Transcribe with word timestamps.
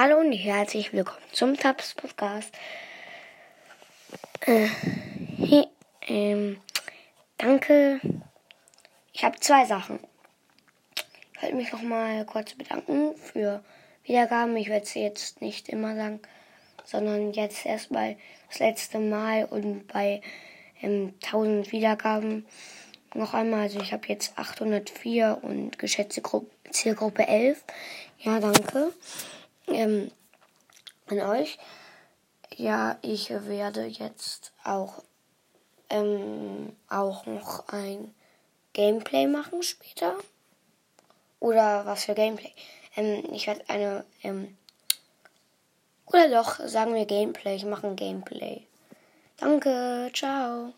Hallo 0.00 0.20
und 0.20 0.30
herzlich 0.30 0.92
willkommen 0.92 1.26
zum 1.32 1.56
Tabs 1.56 1.94
Podcast. 1.94 2.54
Äh, 4.42 4.68
hey, 5.38 5.66
ähm, 6.06 6.60
danke. 7.36 7.98
Ich 9.12 9.24
habe 9.24 9.40
zwei 9.40 9.64
Sachen. 9.64 9.98
Ich 11.34 11.42
wollte 11.42 11.56
mich 11.56 11.72
noch 11.72 11.82
mal 11.82 12.24
kurz 12.26 12.54
bedanken 12.54 13.16
für 13.16 13.64
Wiedergaben. 14.04 14.56
Ich 14.56 14.68
werde 14.68 14.84
es 14.84 14.94
jetzt 14.94 15.42
nicht 15.42 15.68
immer 15.68 15.96
sagen, 15.96 16.20
sondern 16.84 17.32
jetzt 17.32 17.66
erstmal 17.66 18.16
das 18.50 18.60
letzte 18.60 19.00
Mal 19.00 19.46
und 19.46 19.88
bei 19.88 20.22
ähm, 20.80 21.12
1000 21.24 21.72
Wiedergaben 21.72 22.46
noch 23.14 23.34
einmal. 23.34 23.62
Also 23.62 23.80
ich 23.80 23.92
habe 23.92 24.06
jetzt 24.06 24.38
804 24.38 25.40
und 25.42 25.76
geschätzte 25.76 26.22
Gru 26.22 26.46
Zielgruppe 26.70 27.26
11. 27.26 27.64
Ja, 28.20 28.38
danke 28.38 28.92
ähm, 29.70 30.10
an 31.06 31.20
euch. 31.20 31.58
Ja, 32.56 32.98
ich 33.02 33.30
werde 33.30 33.84
jetzt 33.84 34.52
auch, 34.64 35.02
ähm, 35.90 36.74
auch 36.88 37.26
noch 37.26 37.68
ein 37.68 38.14
Gameplay 38.72 39.26
machen 39.26 39.62
später. 39.62 40.14
Oder 41.40 41.86
was 41.86 42.04
für 42.04 42.14
Gameplay? 42.14 42.52
Ähm, 42.96 43.24
ich 43.32 43.46
werde 43.46 43.68
eine, 43.68 44.04
ähm, 44.22 44.56
oder 46.06 46.28
doch, 46.30 46.58
sagen 46.66 46.94
wir 46.94 47.04
Gameplay. 47.04 47.56
Ich 47.56 47.64
mache 47.64 47.86
ein 47.86 47.96
Gameplay. 47.96 48.66
Danke, 49.36 50.10
ciao. 50.14 50.72